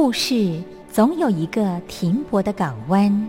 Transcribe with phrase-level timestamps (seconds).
[0.00, 3.28] 故事总有一个停泊的港湾。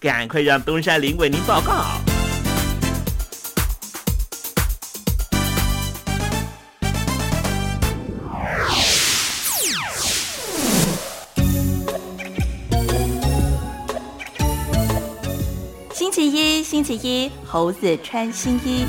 [0.00, 1.84] 赶快让东山林为您报告。
[15.92, 18.86] 星期一，星期一，猴子穿新衣。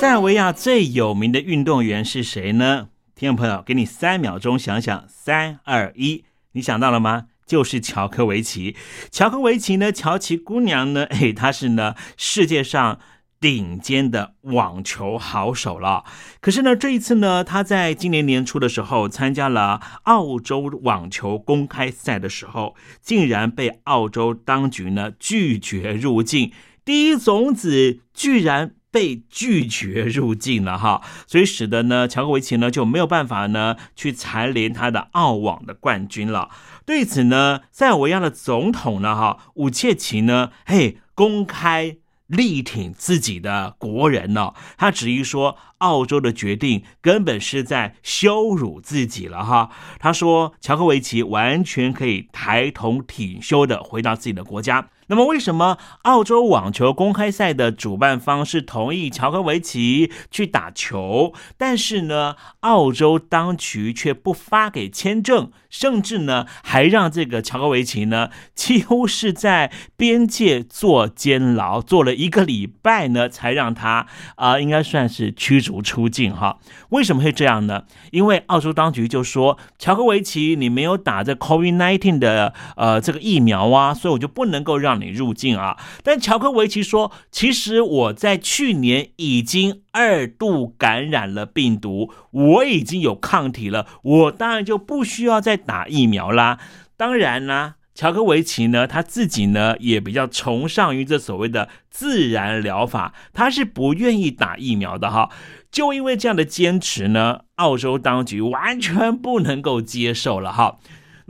[0.00, 2.88] 塞尔维亚最有名的运动员是谁呢？
[3.14, 6.24] 听众朋友，给你三秒钟想想，三二一，
[6.54, 7.26] 你想到了吗？
[7.52, 8.74] 就是乔科维奇。
[9.10, 12.98] 乔科维奇呢，乔琪姑娘呢，哎，她是呢世界上
[13.38, 16.04] 顶尖的网球好手了。
[16.40, 26.52] 可是呢，这一次呢，她在今年年初的时候参加了澳洲网球公开赛的时候，竟然被澳洲当局呢拒绝入境。
[26.86, 28.76] 第一种子居然。
[28.92, 36.50] 被拒绝入境了哈，所以使得呢，乔科维奇呢就没有办法呢去蝉联他的澳网的冠军了。
[36.84, 41.96] 对此呢，塞尔维亚的总统呢哈武切奇呢，嘿，公开
[42.26, 49.70] 力挺自己的国人呢，他质疑说，澳洲的决定根本是在羞辱自己了哈。
[49.98, 54.88] 他说，乔科维奇完全可以抬头挺胸的回到自己的国家。
[55.12, 74.06] 那么，为什么澳洲网球公开赛的主办方是同意乔科维奇去打球，但是呢，澳洲当局却不发给签证，甚至呢，还让这个乔科维奇呢，几乎是在边界做监牢，做了一个礼拜呢，才让他
[74.36, 76.58] 啊，应该算是驱逐出境哈。
[76.88, 77.84] 为什么会这样呢？
[78.12, 85.01] 因为澳洲当局就说，乔科维奇你没有打这 COVID-19 的呃这个疫苗啊，所以我就不能够让。
[85.10, 85.78] 入境啊？
[86.02, 96.58] 但乔科维奇说：“其实我在去年已经二度感染了病毒，我已经有抗体了，我当然就不需要再打疫苗啦。
[96.96, 105.30] 当然啦，乔科维奇呢，他自己呢也比较崇尚于这所谓的自然疗法，他是不愿意打疫苗的哈。
[105.70, 110.78] 就因为这样的坚持呢，澳洲当局完全不能够接受了哈。”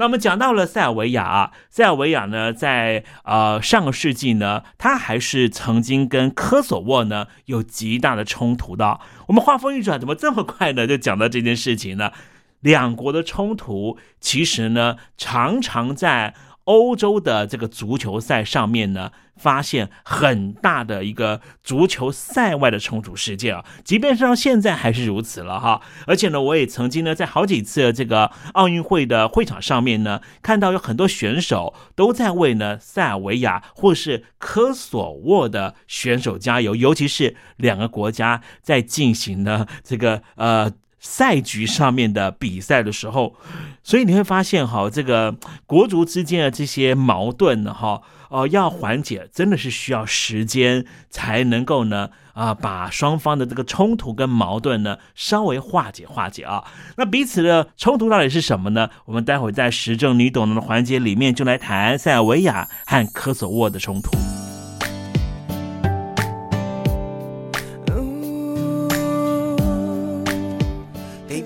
[0.03, 8.99] 那我们讲到了塞尔维亚啊，塞尔维亚呢，在呃上个世纪呢，它还是曾经跟科索沃呢有极大的冲突的。
[9.29, 12.11] 我们话锋一转，怎么这么快呢就讲到这件事情呢？
[12.63, 16.35] 两国的冲突其实呢，常常在。
[16.65, 25.83] 欧洲的这个足球赛上面呢，发现很大的一个足球赛外的冲突事件啊，即便是到现在还是如此了哈。
[26.07, 40.73] 而且呢，我也曾经呢，在好几次这个奥运会的会场上面呢，看到有很多选手都在为呢塞尔维亚或是科索沃的选手加油，尤其是两个国家在进行呢这个呃。
[41.05, 43.35] 赛局上面的比赛的时候，
[43.83, 45.35] 所以你会发现哈，这个
[45.67, 48.01] 国足之间的这些矛盾呢，哈，
[48.31, 56.63] 哦，要缓解真的是需要时间才能够呢，啊，把双方的这个冲突跟矛盾呢稍微化解化解啊。
[56.97, 58.89] 那彼此的冲突到底是什么呢？
[59.07, 64.13] 我们待会在时政你懂的环节里面就来谈塞尔维亚和科索沃的冲突。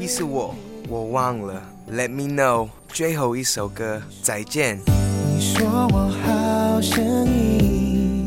[0.06, 0.54] 是我，
[0.88, 1.62] 我忘了。
[1.90, 4.78] Let me know，最后一首歌，再见。
[4.86, 8.26] 你说我好声音，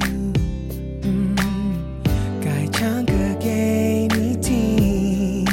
[2.41, 5.45] 该唱歌给你听。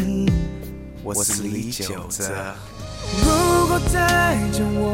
[1.05, 2.55] 我是李玖哲。
[3.23, 4.89] 如果再见我，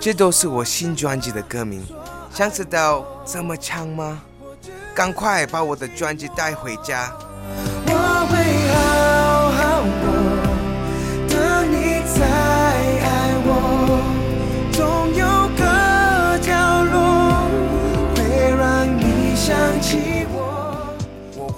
[0.00, 1.82] 这都是我新专辑的歌名。
[2.32, 4.20] 想知道怎么唱吗？
[4.94, 7.12] 赶快把我的专辑带回家。
[7.86, 8.23] 我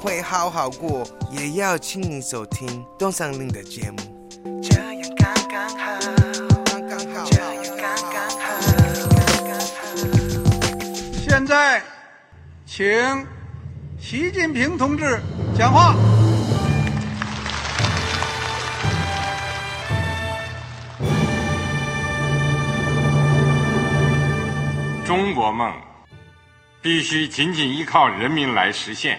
[0.06, 3.96] 会好好过，也要请你收听东山林的节目。
[4.62, 5.98] 这样刚刚好，
[6.78, 8.46] 刚刚好，这样刚刚好，
[9.26, 9.74] 刚刚好。
[11.12, 11.82] 现在，
[12.64, 12.86] 请
[13.98, 15.20] 习近平同志。
[15.58, 15.96] 讲话。
[25.04, 25.72] 中国梦
[26.80, 29.18] 必须紧紧依靠人民来实现。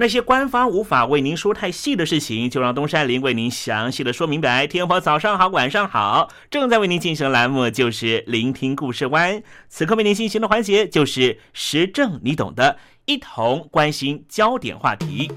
[0.00, 4.64] 那些官方无法为您说太细的事情，就让东山林为您详细的说明白。
[4.64, 9.42] 天婆早上好，晚上好，正在为您进行的栏目就是聆听故事湾。
[9.68, 15.32] 此刻为您进行的环节就是时政，你懂的，一同关心焦点话题。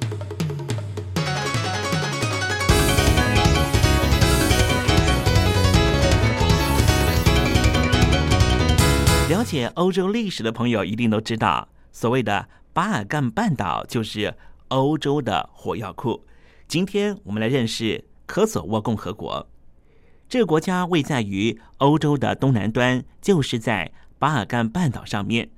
[9.28, 14.36] 了解欧洲历史的朋友一定都知道，所谓的巴尔干半岛就是。
[14.72, 16.26] 欧洲的火药库。
[16.66, 19.46] 今天我们来认识科索沃共和国。
[20.30, 25.50] 这个国家位在于欧洲的东南端，就是在巴尔干半岛上面。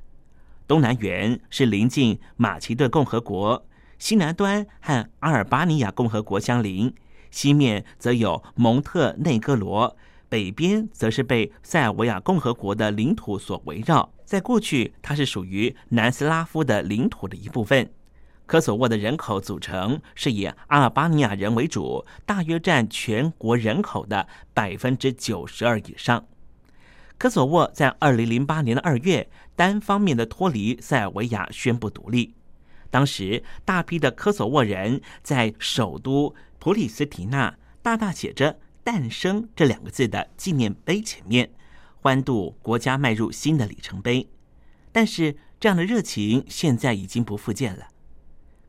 [0.67, 3.63] 东南缘是临近马其顿共和国，
[3.99, 6.91] 西南端和阿尔巴尼亚共和国相邻，
[7.29, 9.95] 西面则有蒙特内哥罗，
[10.27, 14.11] 北边则是被塞尔维亚共和国的领土所围绕。
[14.25, 17.91] 在过去，它是属于南斯拉夫的领土的一部分。
[18.45, 26.25] 科索沃的人口组成是以阿尔巴尼亚人为主，大约占全国人口的百分之九十二以上。
[27.17, 32.35] 科索沃在二零零八年的二月单方面的脱离塞尔维亚，宣布独立。
[32.89, 41.49] 当时，大批的科索沃人在首都普里斯提纳大大写着“诞生”这两个字的纪念碑前面，
[42.01, 44.29] 欢度国家迈入新的里程碑。
[44.91, 47.87] 但是，这样的热情现在已经不复见了。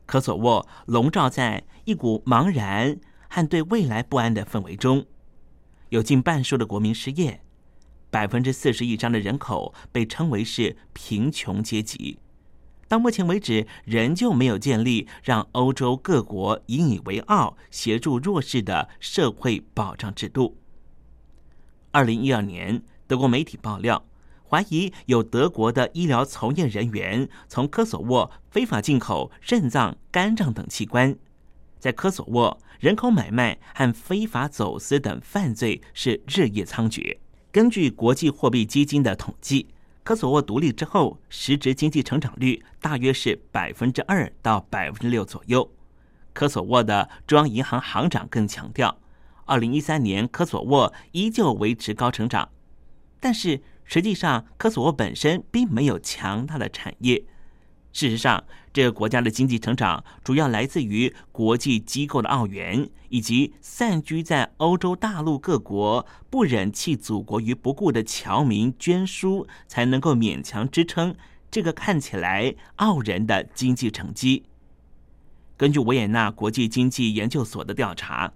[0.05, 2.97] 科索沃笼罩在一股茫然
[3.29, 5.05] 和对未来不安的氛围中，
[5.89, 7.41] 有近半数的国民失业，
[8.09, 12.19] 百分之四十以上的人口被称为是贫穷阶级。
[12.87, 20.57] 到目前为止，仍旧没有建立让欧洲各国引以为傲、协助弱势的社会保障制度。
[21.91, 24.05] 二零一二年，德国媒体爆料。
[24.55, 31.13] 怀疑有德国的医疗从业人员从科索沃非法进口肾脏、肝脏等器官，
[31.77, 37.17] 在科索沃人口买卖和非法走私等犯罪是日夜猖獗。
[37.51, 39.67] 根据国际货币基金的统计，
[40.05, 45.69] 科索沃独立之后，实质经济成长率大约是百分之二到百分之六左右。
[46.31, 48.97] 科索沃的中央银行行长更强调，
[49.43, 52.47] 二零一三年科索沃依旧维持高成长，
[53.19, 53.61] 但是。
[53.85, 57.23] 实际上，科索沃本身并没有强大的产业。
[57.93, 71.15] 事实上，这个国家的经济成长主要来自于国际机构的澳元，以及散居在欧洲大陆各国不忍弃祖国于不顾的侨民捐书，才能够勉强支撑
[71.49, 74.43] 这个看起来傲人的经济成绩。
[75.55, 78.33] 根据维也纳国际经济研究所的调查。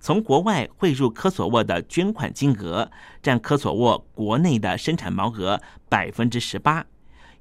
[0.00, 2.90] 从国外汇入科索沃的捐款金额
[3.22, 6.86] 占科索沃国内的生产毛额百分之十八，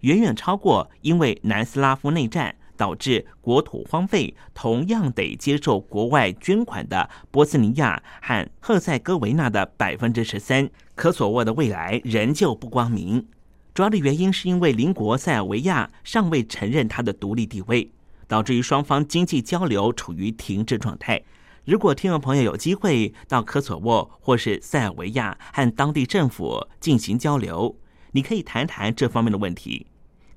[0.01, 10.69] 远远超过因为南斯拉夫内战导致国土荒废，同样得接受国外捐款的波斯尼亚和赫塞哥维那的百分之十三。
[10.95, 13.25] 科索沃的未来仍旧不光明，
[13.73, 17.89] 主要的原因是因为邻国塞尔维亚尚未承认它的独立地位，
[18.27, 21.21] 导致于双方经济交流处于停滞状态。
[21.65, 27.77] 如果听众朋友有机会到科索沃或是塞尔维亚和当地政府进行交流，
[28.11, 29.87] 你可以谈谈这方面的问题。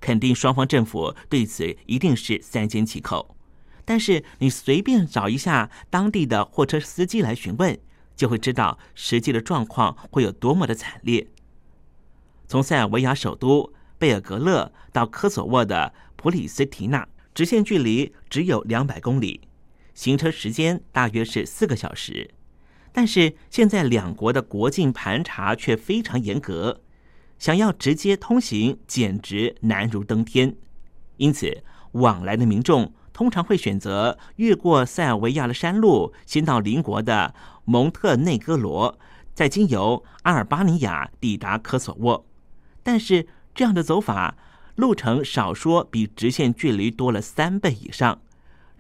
[0.01, 3.37] 肯定双方政府对此一定是三缄其口。
[3.85, 7.79] 但是你随便找一下当地的货车司机来询问，
[8.15, 11.27] 就会知道实际的状况会有多么的惨烈。
[12.47, 19.41] 从塞尔维亚首都贝尔格勒到科索沃的普里斯提纳，直线距离只有两百公里，
[19.95, 22.31] 行车时间大约是四个小时。
[22.93, 26.83] 但是现在两国的国境盘查却非常严格，
[27.39, 30.55] 想要直接通行简直难如登天。
[31.17, 32.93] 因此，往来的民众。
[33.15, 37.35] 通常会选择越过塞尔维亚的山路，先到邻国的
[37.67, 38.99] 蒙特内哥罗，
[39.35, 42.27] 再经由阿尔巴尼亚抵达科索沃。
[42.83, 44.39] 但是这样的走法，
[44.77, 48.23] 路程少说比直线距离多了三倍以上。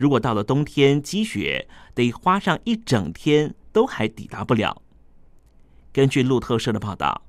[0.03, 4.83] 如果到了冬天积雪，得花上一整天都还抵达不了。
[5.93, 7.23] 根据路透社的报道，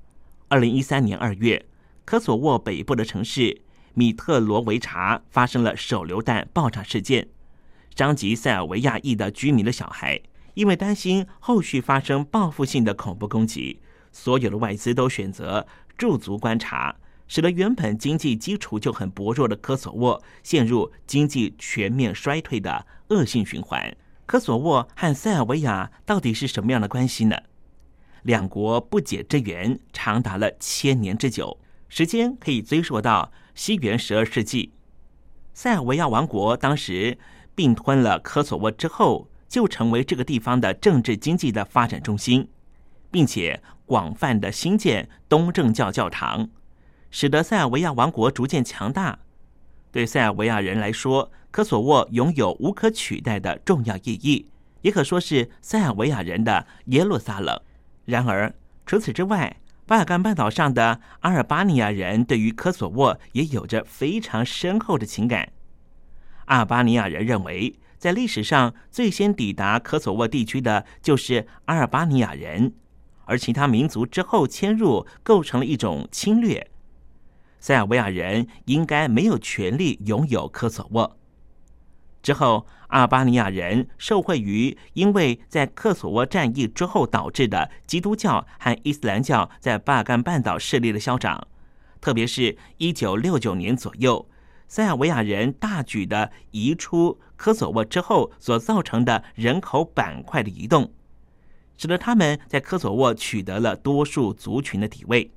[0.48, 1.68] 二零一三年二月，
[2.03, 3.62] 科索沃北部的城市。
[3.94, 7.27] 米特罗维查发生了手榴弹爆炸事件，
[7.96, 10.20] 伤及塞尔维亚裔的居民的小孩。
[10.56, 13.80] 因为担心后续发生报复性的恐怖攻击，
[14.12, 16.96] 所有的外资都选择驻足观察，
[17.34, 23.98] 使得原本经济基础就很薄弱的科索沃陷入经济全面衰退的恶性循环。
[24.28, 27.36] 科索沃和塞尔维亚到底是什么样的关系呢？
[28.22, 31.58] 两国不解之缘长达了千年之久，
[31.90, 33.32] 时间可以追溯到。
[33.56, 34.72] 西元十二世纪，
[35.56, 37.18] 塞尔维亚王国当时
[37.56, 42.48] 并吞了科索沃之后，就成为这个地方的政治经济的发展中心，
[43.10, 46.48] 并且广泛的兴建东正教教堂，
[47.13, 49.20] 使得塞尔维亚王国逐渐强大。
[49.91, 54.48] 对塞尔维亚人来说，科索沃拥有无可取代的重要意义，
[54.82, 57.62] 也可说是塞尔维亚人的耶路撒冷。
[58.05, 58.51] 然而，
[58.88, 59.55] 除此之外，
[59.86, 65.53] 巴尔干半岛上的阿尔巴尼亚人对于科索沃也有着非常深厚的情感。
[66.46, 72.74] 阿尔巴尼亚人认为，在历史上最先抵达科索沃地区的就是阿尔巴尼亚人，
[73.25, 76.72] 而其他民族之后迁入，构成了一种侵略。
[77.63, 81.17] 塞尔维亚人应该没有权利拥有科索沃。
[82.22, 91.48] 之后，阿尔巴尼亚人受惠于因为在科索沃战役之后导致的基督教和伊斯兰教在巴尔干半岛势力的消长，
[92.01, 94.27] 特别是一九六九年左右，
[94.68, 100.92] 塞尔维亚人大举的移出科索沃之后所造成的人口板块的移动，
[101.77, 105.31] 使得他们在科索沃取得了多数族群的地位。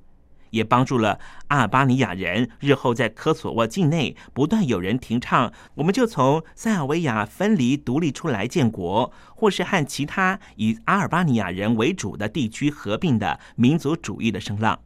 [0.57, 14.81] 也帮助了阿尔巴尼亚人日后在科索沃境内不断有人提倡，我们就从塞尔维亚分离独立出来建国，或是和其他以阿尔巴尼亚人为主的地区合并的民族主义的声浪。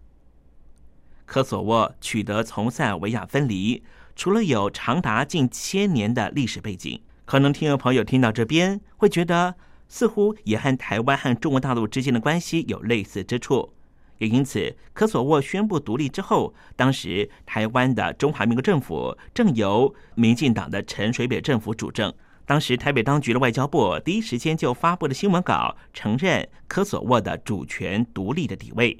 [1.24, 3.84] 科索沃取得从塞尔维亚分离，
[4.16, 9.54] 除了有长达近千年的历史背景，可能听众朋友听到这边会觉得，
[9.88, 13.72] 似乎也和台湾和中国大陆之间的关系有类似之处。
[14.20, 22.12] 也因此，科索沃宣布独立之后，当时台湾的中华民国政府正由民进党的陈水扁政府主政。
[22.44, 28.98] 当时台北当局的外交部第一时间就发布了新闻稿，承认科索沃的主权独立的地位，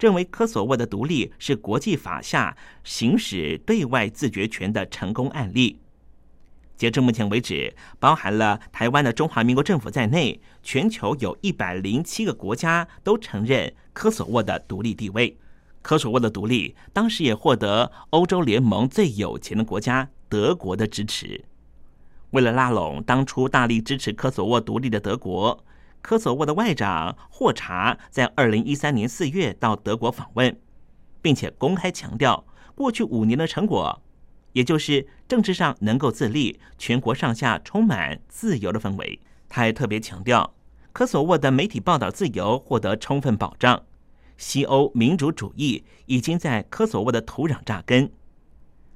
[0.00, 5.78] 认为科索沃的独立是国际法下行使对外自决权的成功案例。
[6.76, 15.38] 截至目前为止，包含了台湾的中华民国政府在内，全球有一百零七个国家都承认科索沃的独立地位。
[15.80, 21.42] 科索沃的独立，当时也获得欧洲联盟最有钱的国家德国的支持。
[22.32, 25.64] 为了拉拢当初大力支持科索沃独立的德国，
[26.02, 30.54] 科索沃的外长霍查在二零一三年四月到德国访问，
[31.22, 34.02] 并且公开强调过去五年的成果。
[34.52, 39.18] 也就是政治上能够自立，全国上下充满自由的氛围。
[39.48, 40.55] 他还特别强调，
[40.96, 43.84] 科索沃的媒体报道自由获得充分保障，
[44.38, 48.10] 西欧民主主义已经在科索沃的土壤扎根。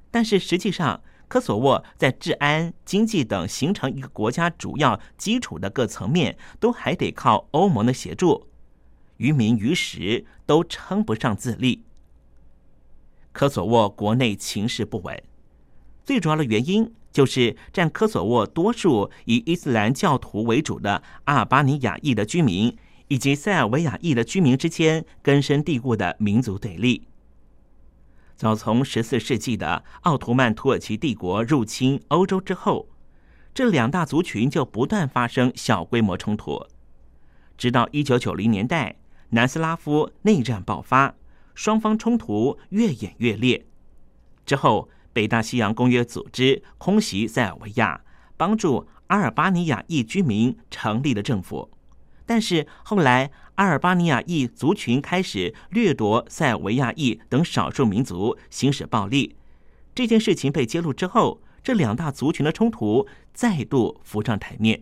[0.09, 8.47] 但是实际上，科索沃在治安、经济等形成一个国家主要基础的各层面，都还得靠欧盟的协助，
[9.17, 11.83] 于民于时都称不上自立。
[13.31, 15.21] 科索沃国内情势不稳。
[16.03, 22.75] 最主要的原因就是占科索沃多数以伊斯兰教徒为主的阿尔巴尼亚裔的居民，
[23.09, 27.07] 以及塞尔维亚裔的居民之间根深蒂固的民族对立。
[28.35, 32.87] 早从十四世纪的奥图曼土耳其帝国入侵欧洲之后，
[33.53, 36.65] 这两大族群就不断发生小规模冲突，
[37.57, 38.95] 直到一九九零年代
[39.29, 41.13] 南斯拉夫内战爆发，
[41.53, 43.65] 双方冲突越演越烈。
[44.43, 48.01] 之后，北大西洋公约组织空袭塞尔维亚，
[48.37, 51.69] 帮助阿尔巴尼亚裔居民成立了政府。
[52.25, 59.35] 但是后来，阿尔巴尼亚裔族群开始掠夺塞尔维亚裔等少数民族，行使暴力。
[59.93, 64.81] 这件事情被揭露之后，这两大族群的冲突再度浮上台面。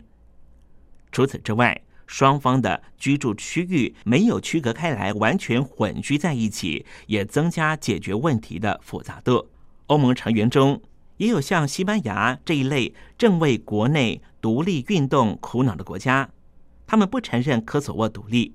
[1.10, 9.48] 除此之外，双方的居住区域没有区隔开来，完全混居在一起，也增加解决问题的复杂度。
[9.90, 10.80] 欧盟成员中
[11.16, 16.30] 也有像西班牙这一类正为国内独立运动苦恼的国家。
[16.86, 18.54] 他们不承认科索沃独立，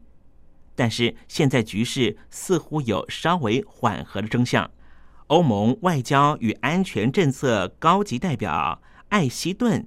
[0.75, 4.71] 但是现在局势似乎有稍微缓和的征象。
[5.27, 9.85] 欧盟外交与安全政策高级代表艾希顿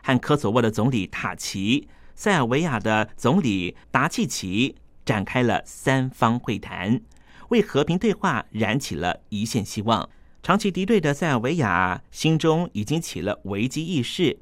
[0.00, 7.00] 和科索沃的总理塔奇、塞尔维亚的总理达契奇展开了三方会谈，
[7.48, 10.08] 为和平对话燃起了一线希望。
[10.44, 14.38] 长期敌对的塞尔维亚心中已经起了危机意识，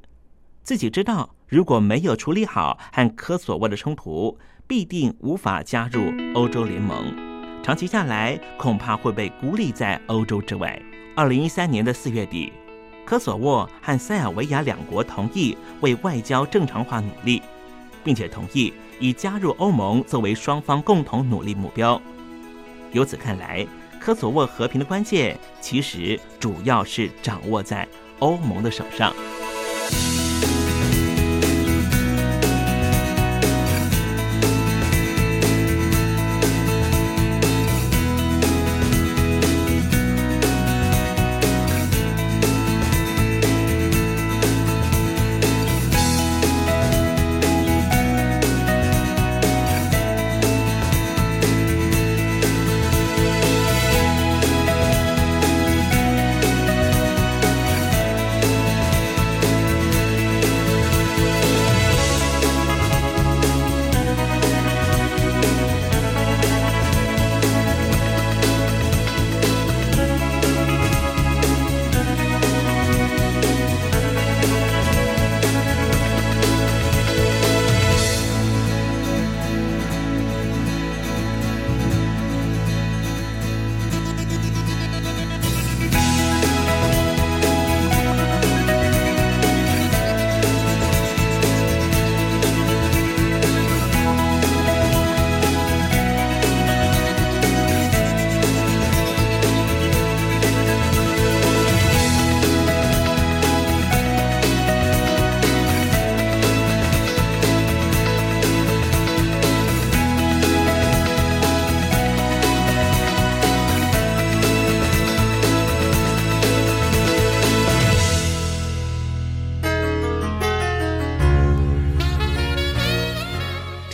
[0.64, 1.36] 自己知道。
[1.46, 4.36] 如果没有处理好和科索沃的冲突，
[4.66, 7.14] 必定无法加入欧洲联盟。
[7.62, 10.76] 长期下来，恐怕会被孤立在欧洲之外。
[11.14, 12.52] 二零一三年的四月底，
[13.06, 17.40] 科索沃和塞尔维亚两国同意为外交正常化努力，
[18.02, 22.02] 并且同意以加入欧盟作为双方共同努力目标。
[22.90, 23.64] 由此看来，
[24.02, 27.86] 科索沃和平的关键其实主要是掌握在
[28.18, 29.14] 欧盟的手上。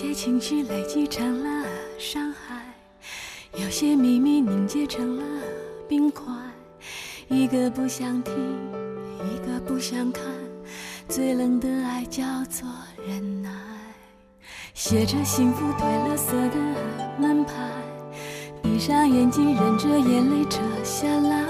[0.00, 2.64] 些情绪累积成了伤害，
[3.52, 5.22] 有些秘密凝结成了
[5.86, 6.24] 冰块，
[7.28, 8.34] 一个不想听，
[9.18, 10.24] 一个不想看，
[11.06, 12.66] 最冷的爱叫做
[13.06, 13.50] 忍耐。
[14.72, 16.56] 写着幸福褪了色的
[17.18, 17.52] 门牌，
[18.62, 21.44] 闭上眼睛忍着眼泪折下来，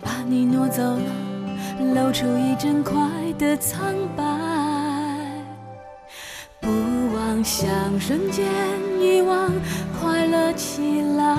[0.00, 2.94] 把你挪走了，露出一整块
[3.38, 4.29] 的苍白。
[7.42, 8.46] 想瞬间
[9.00, 9.50] 遗忘，
[9.98, 11.36] 快乐起来。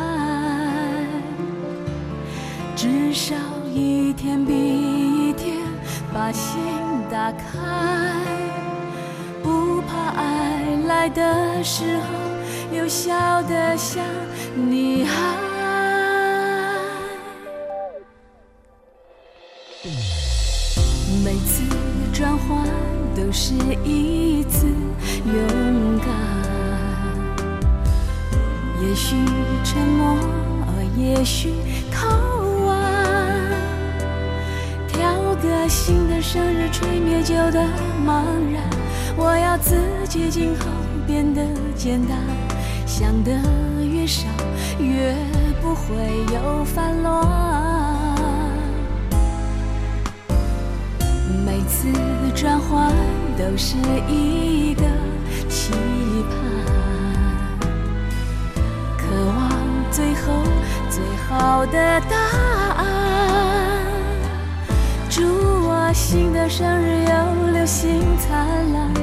[2.76, 3.36] 至少
[3.72, 5.58] 一天比一天
[6.14, 6.58] 把心
[7.10, 7.48] 打开，
[9.44, 14.04] 不怕爱来的时候又笑得像
[14.56, 15.51] 女孩。
[39.62, 39.76] 自
[40.08, 40.66] 己今后
[41.08, 41.42] 变得
[41.76, 42.18] 简单，
[42.86, 43.32] 想的
[43.84, 44.28] 越少，
[44.80, 45.16] 越
[45.62, 47.10] 不会有烦乱。
[51.46, 51.88] 每次
[52.36, 52.92] 转换
[53.38, 54.84] 都是一个
[55.48, 55.72] 期
[56.30, 57.70] 盼，
[58.98, 59.52] 渴望
[59.92, 60.34] 最后
[60.90, 62.18] 最好的答
[62.78, 63.86] 案。
[65.10, 68.30] 祝我新的生日有流星灿
[68.74, 68.94] 烂，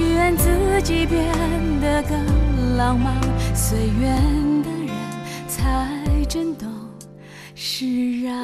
[0.00, 1.30] 许愿自己变
[1.78, 3.20] 得更浪漫。
[3.54, 4.96] 随缘的人
[5.46, 6.66] 才真懂
[7.54, 8.34] 释然。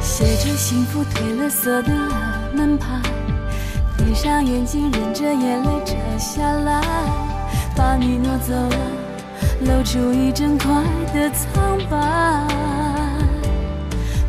[0.00, 1.92] 写着幸福褪了色的
[2.54, 3.00] 门牌，
[4.24, 6.80] 上眼睛，忍着眼泪扯下来，
[7.76, 8.76] 把你挪走了，
[9.60, 10.66] 露出一整块
[11.12, 11.98] 的苍白。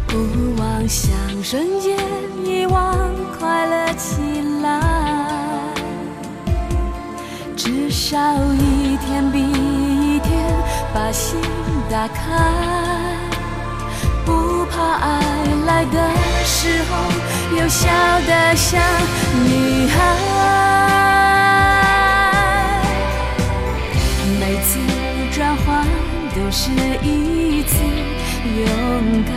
[0.05, 0.17] 不
[0.62, 1.97] 妄想瞬间
[2.43, 4.81] 遗忘，快乐起来，
[7.55, 8.19] 至少
[8.51, 10.45] 一天比一天
[10.93, 11.39] 把心
[11.89, 12.34] 打开。
[14.25, 15.21] 不怕爱
[15.67, 16.10] 来的
[16.43, 17.88] 时候又笑
[18.27, 18.81] 得像
[19.43, 19.95] 女孩，
[24.39, 24.80] 每次
[25.32, 25.86] 转换
[26.36, 26.71] 都是
[27.04, 27.74] 一次
[28.58, 29.36] 勇敢。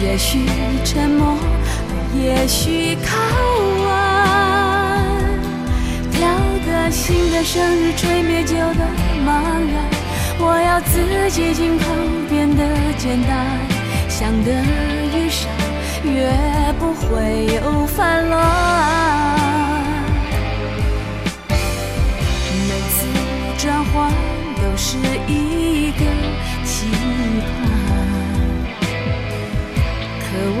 [0.00, 0.46] 也许
[0.84, 1.36] 沉默，
[2.14, 3.16] 也许靠
[3.84, 3.86] 吻，
[6.12, 6.18] 挑
[6.66, 8.84] 个新的生日，吹灭旧的
[9.26, 9.28] 茫
[9.72, 9.74] 然。
[10.40, 11.84] 我要自己今后
[12.30, 12.62] 变得
[12.96, 13.58] 简单，
[14.08, 14.52] 想的
[16.04, 16.30] 越，
[16.78, 18.36] 不会有烦乱。
[22.68, 22.96] 每次
[23.58, 24.12] 转换
[24.56, 26.04] 都是一个
[26.64, 26.88] 期
[27.40, 27.46] 盼，
[30.20, 30.26] 渴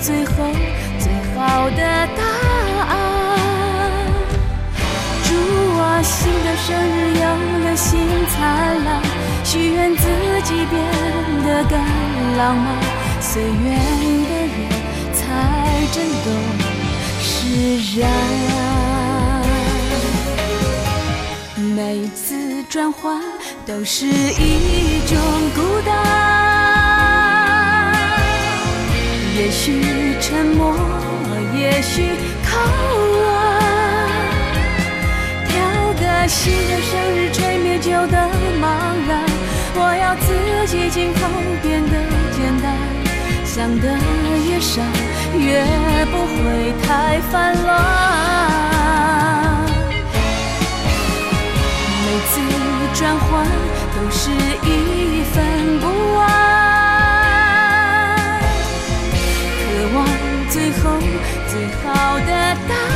[0.00, 0.34] 最后
[0.98, 1.76] 最好的
[2.16, 2.22] 答
[2.88, 2.92] 案。
[5.24, 5.28] 祝
[5.78, 7.24] 我新的生日有
[7.64, 7.84] 了新
[8.28, 8.36] 灿
[8.84, 8.88] 烂。
[9.44, 10.02] 许愿自
[10.42, 10.74] 己变
[11.44, 11.78] 得更
[12.36, 12.66] 浪漫，
[13.20, 13.64] 随缘
[14.28, 14.75] 的人
[15.86, 16.32] 才真懂
[17.20, 18.10] 释然。
[21.74, 23.22] 每次转换
[23.64, 25.16] 都是一种
[25.54, 25.94] 孤单，
[29.38, 30.74] 也许沉默，
[31.56, 32.10] 也许
[32.44, 32.58] 靠
[33.28, 33.62] 岸，
[35.48, 35.54] 挑
[35.94, 38.28] 个新的生日，吹灭旧的
[38.60, 38.64] 茫
[39.06, 39.24] 然。
[39.78, 40.26] 我要自
[40.66, 41.20] 己今后
[41.62, 41.92] 变得
[42.36, 42.74] 简单，
[43.44, 43.86] 想的
[44.48, 44.82] 越少，
[45.38, 45.62] 越
[46.06, 47.68] 不会太烦乱。
[52.04, 52.34] 每次
[52.94, 53.24] 转换
[53.94, 55.34] 都是一份
[55.80, 55.84] 不
[56.18, 56.24] 安，
[59.60, 59.96] 渴望
[60.50, 60.82] 最后
[61.48, 61.84] 最好
[62.20, 62.30] 的
[62.68, 62.95] 答案。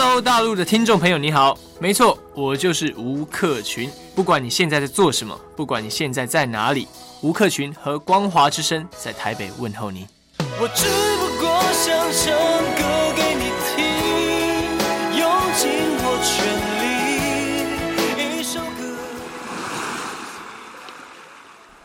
[0.00, 3.90] Hello，大陆的听众朋友，你好，没错，我就是吴克群。
[4.14, 6.86] 不管你现在在做什么，不管你现在在哪里，
[7.20, 10.06] 吴克群和光华之声在台北问候你。
[10.38, 10.86] 我只
[11.18, 12.32] 不过想唱
[12.76, 13.74] 歌给你听，
[15.18, 15.68] 用尽
[16.04, 16.46] 我全
[18.30, 18.94] 力，一首歌。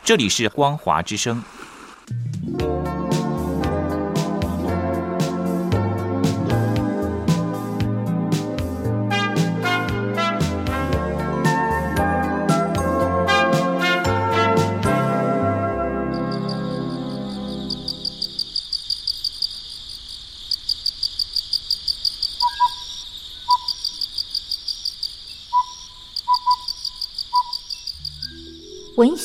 [0.04, 1.43] 这里是光华之声。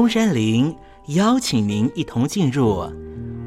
[0.00, 0.74] 东山林
[1.08, 2.90] 邀请您一同进入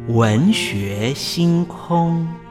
[0.10, 2.43] 文学星空。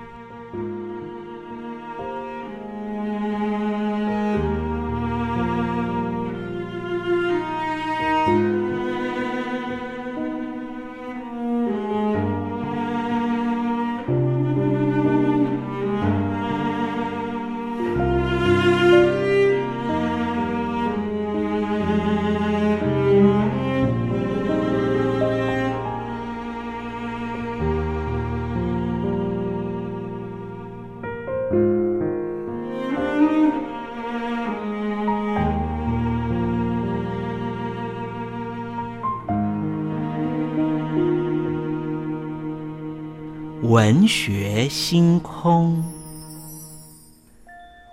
[43.73, 45.83] 文学星空，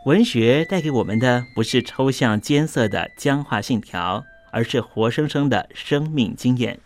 [0.05, 6.77] 文学带给我们的不是抽象艰涩的僵化信条，而是活生生的生命经验。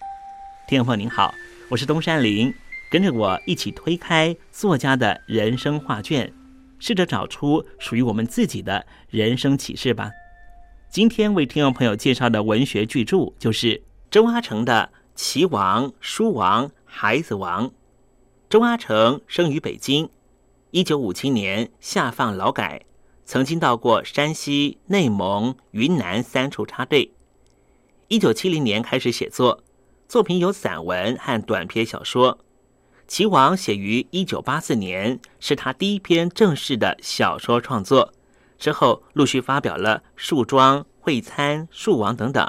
[0.67, 1.33] 听众朋友您好，
[1.71, 2.53] 我是东山林，
[2.91, 6.31] 跟着我一起推开作家的人生画卷，
[6.77, 10.11] 试着找出属于我们自己的人生启示吧。
[10.91, 17.67] 今天为听众朋友介绍的文学巨著就是周阿成的《齐王、书王、孩子王》。
[18.53, 20.11] 周阿成生于北京，
[20.69, 22.85] 一九五七年下放劳改，
[23.25, 27.13] 曾经到过山西、内蒙、云南三处插队。
[28.09, 29.63] 一九七零年开始写作，
[30.07, 32.37] 作品有散文和短篇小说。
[33.07, 38.13] 《齐王》写于一九八四年，是他第一篇正式的小说创作。
[38.59, 42.47] 之后陆续发表了《树桩》《会餐》《树王》等等，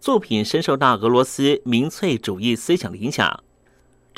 [0.00, 3.44] 作品深受到俄罗斯民粹主义思想的影响。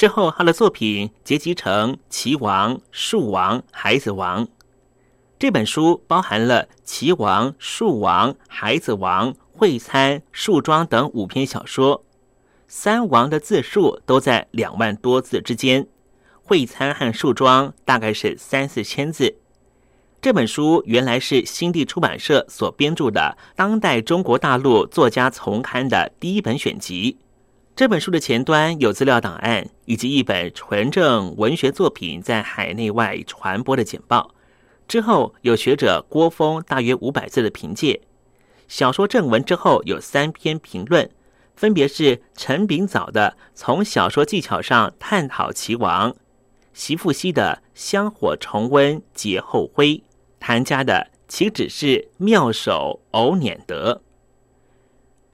[0.00, 4.46] 之后，他的作品结集成《齐王》《树王》《孩子王》。
[5.38, 12.02] 这本书包含了《齐王》《树王》《孩子王》《会餐》《树桩》等五篇小说，
[12.66, 15.82] 三王的字数都在两万多字之间，
[16.42, 19.36] 《会餐》和《树桩》大概是三四千字。
[20.22, 27.18] 这本书原来是新地出版社所编著的当代中国大陆作家丛刊的第一本选集。
[27.80, 34.34] 这本书的前端有资料档案，以及一本纯正文学作品在海内外传播的简报。
[34.86, 38.02] 之后有学者郭峰大约五百字的评介。
[38.68, 41.10] 小说正文之后有三篇评论，
[41.56, 46.12] 分别是陈炳藻的《从小说技巧上探讨齐王》，
[46.74, 49.94] 席富熙的《香火重温劫后辉》。
[50.38, 54.02] 谭家的岂止是妙手偶捻得？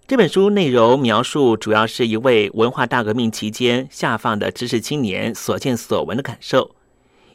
[0.09, 6.77] 这本书内容描述主要是一位文化大革命期间下放的知识青年所见所闻的感受，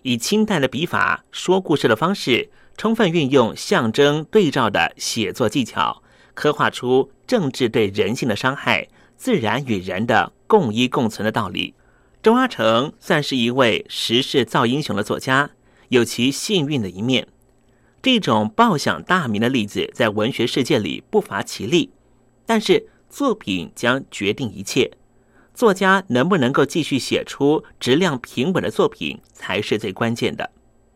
[0.03, 6.01] 以清代的笔法说故事的方式，充分运用象征对照的写作技巧，
[6.33, 11.73] 刻画出政治对人性的伤害、自然与人的共依共存的道理。
[12.23, 15.49] 周阿成算是一位时势造英雄的作家，
[15.89, 17.27] 有其幸运的一面。
[18.01, 21.89] 这种报响大名的例子，在文学世界里不乏其例，
[22.51, 24.91] 但是作品将决定一切。
[25.53, 30.51] 作家能不能够继续写出质量平稳的作品，才是最关键的。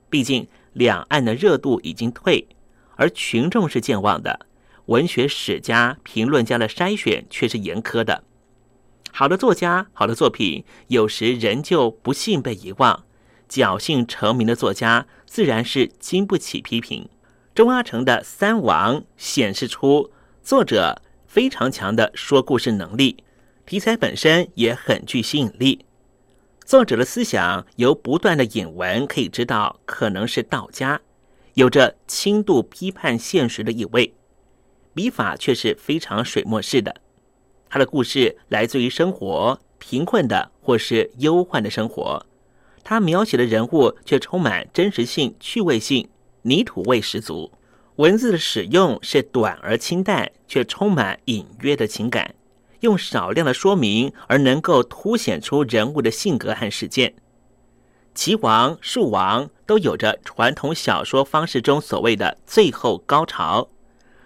[0.09, 2.45] 毕竟两岸的热度已经退，
[2.97, 4.47] 而群众是健忘的。
[4.87, 8.25] 文学史家、评论家的筛选却是严苛的。
[9.13, 13.05] 好的作家、好的作品，有时仍旧不幸被遗忘。
[13.47, 17.07] 侥幸成名的作家，自然是经不起批评。
[17.53, 20.11] 钟阿成的《三王》显示出
[20.43, 21.01] 作者
[21.35, 23.21] 非常强的说故事能力，
[23.65, 25.85] 题材本身也很具吸引力。
[26.63, 31.01] 作者的思想由不断的引文可以知道，可能是道家，
[31.55, 34.13] 有着轻度批判现实的意味。
[34.93, 36.95] 笔法却是非常水墨式的。
[37.67, 42.25] 他的故事来自于生活，贫困的或是忧患的生活。
[42.81, 46.07] 他描写的人物却充满真实性、趣味性，
[46.43, 47.51] 泥土味十足。
[47.97, 52.35] 文字的使用是短而清淡，却充满隐约的情感，
[52.81, 57.13] 用少量的说明而能够凸显出人物的性格和事件。
[58.13, 63.69] 齐王、树王都有着传统小说方式中所谓的最后高潮，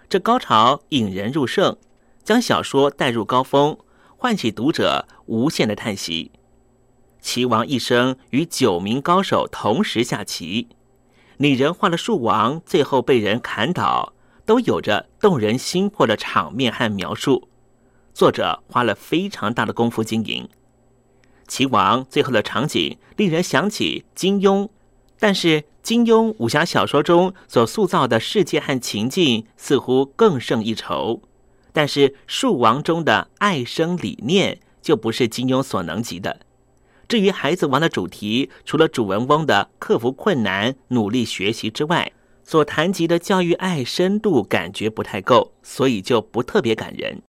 [0.08, 1.76] 这高潮引人入胜，
[2.24, 3.78] 将小说带入高峰，
[4.16, 6.32] 唤起读者无限的叹息。
[7.20, 10.68] 齐王一生与九名高手同时下棋，
[11.42, 14.12] 拟人化的树王最后被人砍倒，
[14.44, 17.48] 都有着动人心魄的场面和描述。
[18.12, 20.46] 作者花了非常大的功夫经营。
[21.48, 24.68] 齐王最后的场景令人想起金庸，
[25.18, 31.22] 但是金庸武侠小说中所塑造的世界和情境似乎更胜一筹，
[31.72, 36.40] 但是树王中的爱生理念就不是金庸所能及的。
[37.10, 42.12] 至于《孩子王》的主题，除了主人翁的克服困难、努力学习之外，
[42.44, 47.20] 所谈及的教育爱深度感觉不太够，所以就不特别感人。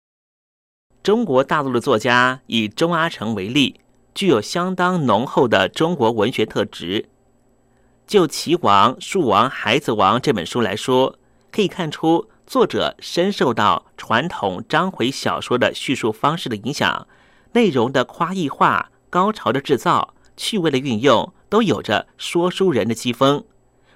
[1.02, 3.80] 中国大陆的作家以钟阿成为例，
[4.14, 7.10] 具有相当浓厚的中国文学特质。
[8.06, 11.18] 就《齐王》《树王》《孩子王》这本书来说，
[11.52, 17.08] 可以看出作者深受到传统章回小说的叙述方式的影响，
[17.54, 18.92] 内容的夸异化。
[19.12, 23.44] 高潮的制造、趣味的运用，都有着说书人的机锋，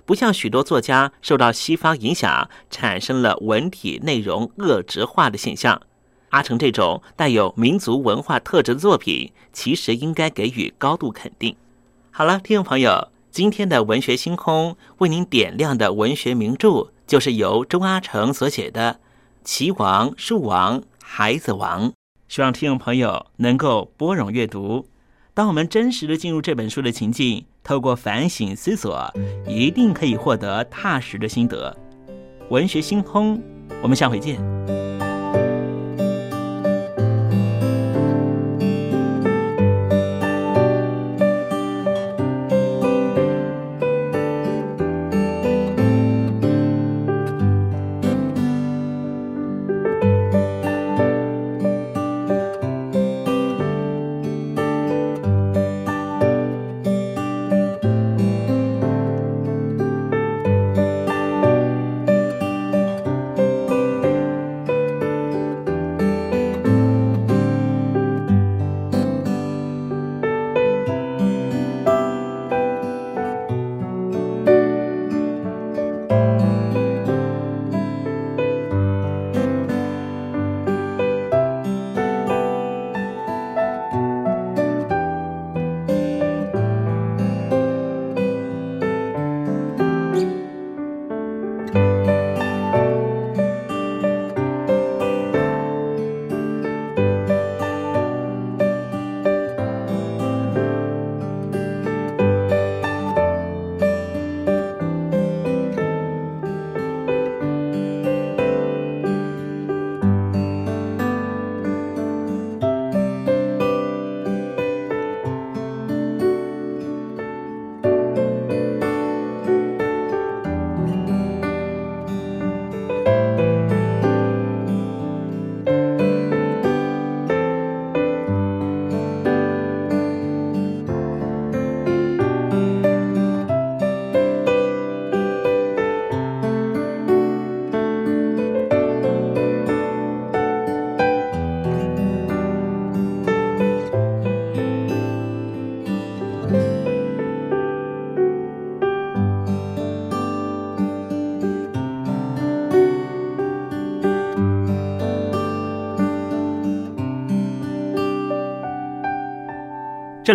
[0.06, 5.82] 不像许多作家受到西方影响，产生了文体内容恶质化的现象。
[6.32, 11.56] 阿成这种带有民族文化特质的作品，其实应该给予高度肯定。
[12.12, 18.94] 好了，听众朋友，今天的文学星空为您点亮的文学名著，就是由钟阿成所写的
[19.46, 21.90] 《齐王、树王、孩子王》，
[22.28, 24.86] 希望听众朋友能够拨冗阅读。
[25.36, 29.14] 当我们真实的进入这本书的情境，透过反省思索，
[29.46, 31.76] 一定可以获得踏实的心得。
[32.50, 33.44] 文学星空，
[33.84, 34.40] 我们下回见。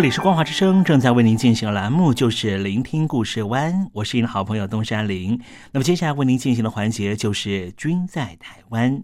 [0.01, 5.39] 这里是光华之声，正在为您进行的栏目就是聆听故事湾，我是您的好朋友东山林。
[5.73, 9.03] 那么接下来为您进行的环节就是“君在台湾”。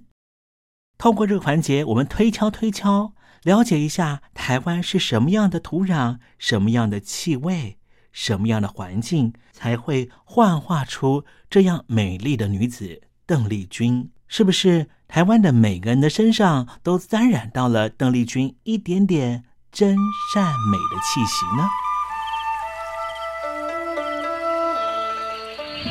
[0.98, 7.78] 通过这个环节，我们推敲推敲，了解一下台湾是什么样的土壤、什么样的气味、
[8.12, 14.10] 什么样的环境，才会幻化出这样美丽的女子邓丽君？
[14.28, 19.44] 是不是台湾的每个人的身上都沾染到了邓丽君一点点？
[19.72, 19.96] 真
[20.34, 21.68] 善美的气息呢？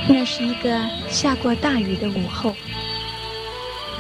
[0.09, 2.55] 那是一个下过大雨的午后，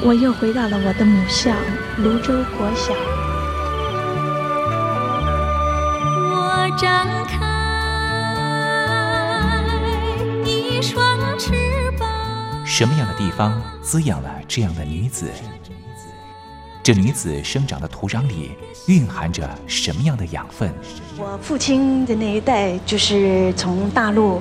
[0.03, 1.55] 我又回到了我的母校
[1.99, 2.93] 泸州国小。
[6.33, 7.37] 我张开
[10.45, 12.09] 一双翅膀。
[12.65, 15.31] 什么样的地方滋养了这样的女子？
[16.87, 18.53] 这女子生长的土壤里
[18.87, 20.73] 蕴含着什么样的养分？
[21.19, 24.41] 我父亲的那一代就是从大陆，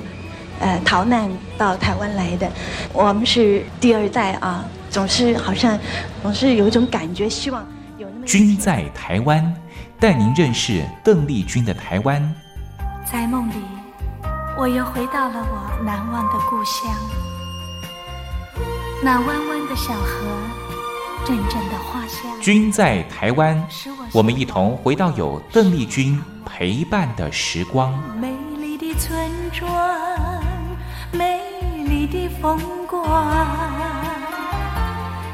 [0.60, 1.28] 呃，逃难
[1.58, 2.48] 到台湾来的。
[2.92, 5.76] 我们是第二代啊，总是好像
[6.22, 7.66] 总是有一种感觉，希望
[7.98, 8.24] 有那么。
[8.24, 9.52] 君在台湾，
[9.98, 12.32] 带您认识邓丽君的台湾。
[13.10, 13.54] 在梦里，
[14.56, 16.94] 我又回到了我难忘的故乡，
[19.02, 20.65] 那弯弯的小河。
[21.26, 22.40] 阵阵的花香。
[22.40, 23.60] 君在台湾，
[24.12, 27.92] 我们一同回到有邓丽君陪伴的时光。
[28.20, 29.68] 美丽的村庄，
[31.10, 31.40] 美
[31.84, 32.56] 丽的风
[32.86, 33.04] 光，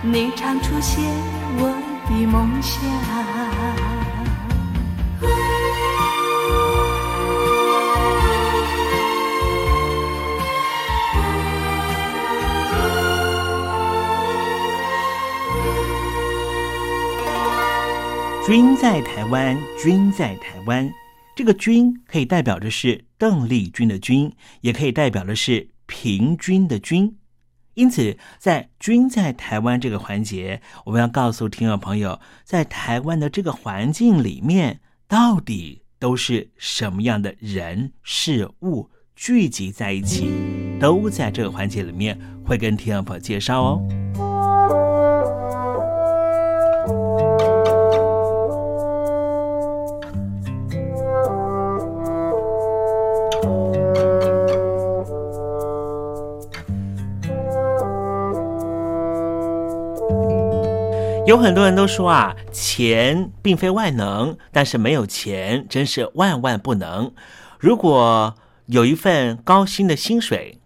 [0.03, 1.05] 你常出现
[1.59, 1.69] 我
[2.09, 3.42] 的梦乡。
[18.55, 20.93] 君在台湾，君在台湾，
[21.35, 24.31] 这个“君”可以代表的是邓丽君的“君”，
[24.61, 27.17] 也可以代表的是平均的“均”。
[27.73, 40.31] 因此，在“君在台湾”这个环节，我们要告诉听众朋友，在台湾的这个环境里面，到底都是什么样的人事物聚集在一起，
[40.79, 44.32] 都在这个环节里面会跟听众朋友介绍哦。
[61.33, 67.11] 有很多人都说啊，钱并非万能，但是没有钱真是万万不能。
[67.59, 68.35] 如果
[68.67, 70.61] 有一份高薪的薪水，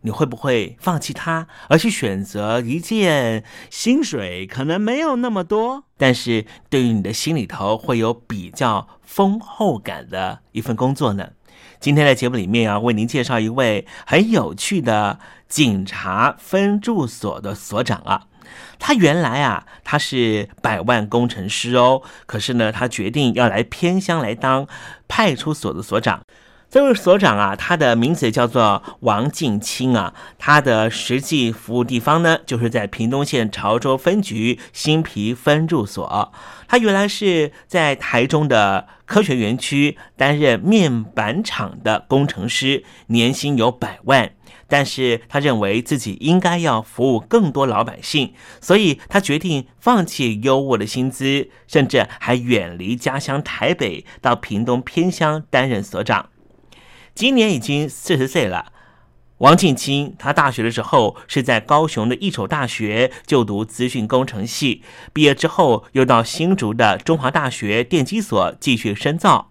[0.00, 11.32] 你会不会放弃它，而去选择一件薪水可能没有那么多，但是对于你的心里头会有比较丰厚感的一份工作呢？
[11.78, 18.22] 今天在节目里面要为您介绍一位很有趣的警察分驻所的所长啊。
[18.78, 24.66] 他原来啊，他是百万工程师哦，可是呢，他决定要来偏乡来当
[25.08, 26.20] 派出所的所长。
[26.68, 36.32] 这位所长啊，他的名字叫做王敬清啊，他的实际服务地方呢，就是在屏东县潮州分局新皮分驻所。
[36.66, 44.32] 他原来是在台中的科学园区担任面板厂的工程师，年薪有百万。
[44.68, 56.30] 但是他认为自己应该要服务更多老百姓，所以他决定放弃优渥的薪资，甚至还远离家乡台北，到屏东偏乡担任所长。
[57.14, 58.72] 今年已经四十岁了。
[59.38, 69.50] 王庆清，他大学的时候是在高雄的一所大学就读资讯工程系，毕业之后又到新竹的中华大学电机所继续深造。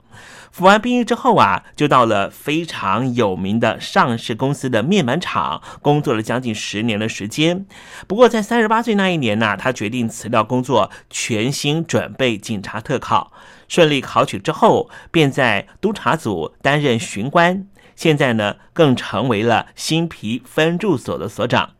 [0.56, 7.66] 服完兵役之后啊，就到了非常有名的上市公司的面板厂工作了将近十年的时间。
[8.08, 13.34] 不过在三十八岁那一年呢，他决定辞掉工作，全心准备警察特考。
[13.68, 17.68] 顺利考取之后，便在督察组担任巡官。
[17.98, 21.72] 现在呢，更成为了新皮分驻所的所长。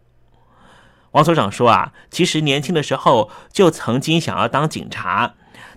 [1.12, 5.36] 王所长说啊，其实年轻的时候就曾经想要当警察。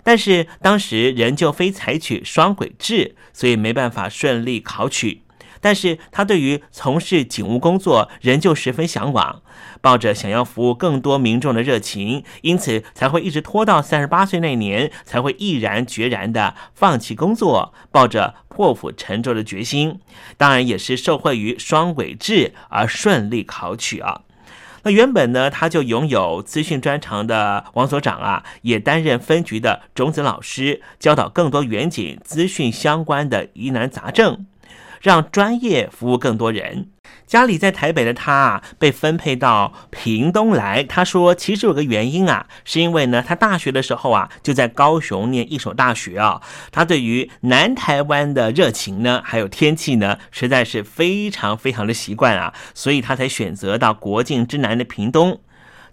[0.09, 5.21] 但是当时仍旧非采取双轨制，所以没办法顺利考取。
[5.61, 9.43] 但是他对于从事警务工作仍旧十分向往，
[9.81, 19.99] 抱着想要服务更多民众的热情，因此才会一直拖到三十八岁那年，才会毅然决然的放弃工作，抱着破釜沉舟的决心。
[20.37, 24.21] 当然也是受惠于双轨制而顺利考取啊。
[24.83, 34.45] 那原本呢，他就拥有资讯专长的王所长啊，也担任分局的种子老师，教导更多远景资讯相关的疑难杂症，
[35.01, 36.89] 让专业服务更多人。
[37.29, 40.83] 家里在台北的他啊，被分配到屏东来。
[40.83, 46.41] 他说，其实有个原因啊，是因为呢，他大学的时候啊，就在高雄念一所大学啊。
[46.71, 55.39] 他对于南台湾的热情呢，还有天气呢，实在是非常非常的习惯啊，所以他才选择到国境之南的屏东。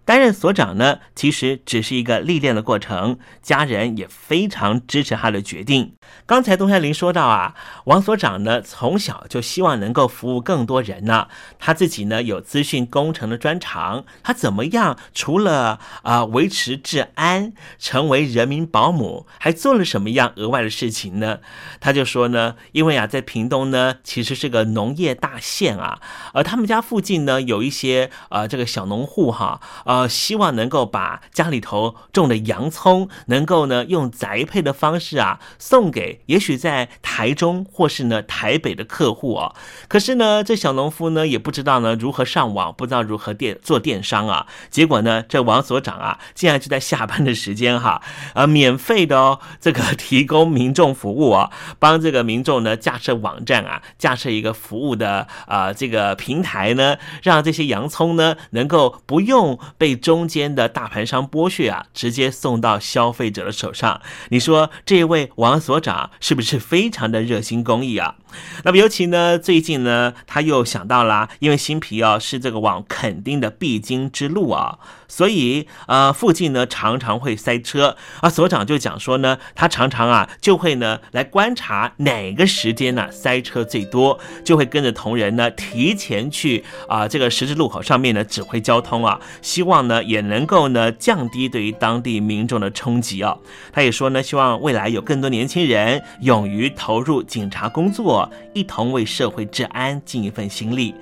[0.07, 5.94] 担任所长呢，其实只是一个历练的过程，家人也非常支持他的决定。
[6.24, 11.26] 刚才东山林说到啊，王所长呢从小就希望能够服务更多人呢，
[11.59, 14.96] 他自己呢有资讯工程的专长，他怎么样？
[15.12, 21.40] 除了啊维持治安，成为人民保姆，还做了什么样额外的事情呢？
[21.80, 25.98] 他就说呢，因为啊在屏东呢其实是个农业大县啊，
[26.32, 29.95] 而他们家附近呢有一些呃这个小农户哈啊。
[29.97, 39.55] 呃希望能够把家里头种的洋葱，能够呢用宅配的方式啊，送给也许在台中或是呢台北的客户哦。
[39.88, 44.47] 可是呢，这小农夫呢也不知道呢如何上网，不知道如何电做电商啊。
[44.70, 48.03] 结果呢，这王所长啊，竟然就在下班的时间哈，
[48.34, 59.86] 呃，免费的哦，这个提供民众服务啊，帮这个民众呢架设网站啊，架设一个服务的啊这个平台呢，让这些洋葱呢能够不用被。
[59.87, 64.01] 被中间的大盘商剥削啊，直接送到消费者的手上。
[64.30, 68.16] 你说这位王所长是不是非常的热心公益啊？
[68.64, 78.28] 那么尤其呢，最近呢，他又想到了，因为新皮哦是这个网肯定的必经之路啊，所以呃附近呢常常会塞车啊。
[78.28, 93.36] 所长就讲说呢，他常常啊就会呢来观察哪个时间呢塞车最多，就会跟着同仁呢提前去啊这个十字路口上面呢指挥交通啊，希望呢也能够呢降低对于当地民众的冲击啊。
[93.72, 98.30] 他也说呢，希望未来有更多年轻人勇于投入警察工作。
[98.54, 100.94] 一同为社会治安尽一份心力，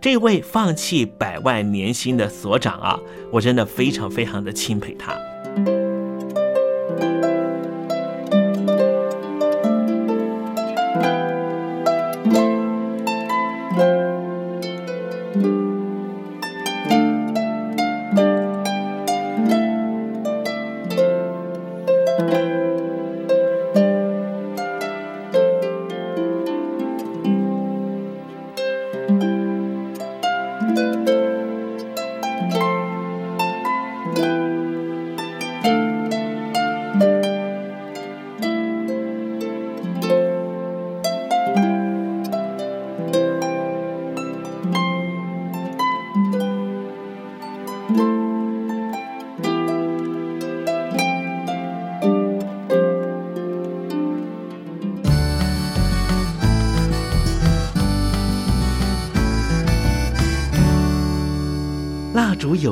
[0.00, 2.98] 这位放弃百万年薪的所长啊，
[3.30, 5.16] 我真的非常非常的钦佩他。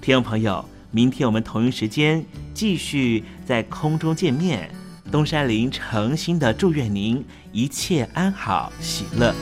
[0.00, 2.24] 听众朋友，明天我们同一时间
[2.54, 4.70] 继续在空中见面。
[5.10, 9.34] 东山林诚心的祝愿您一切安好，喜乐。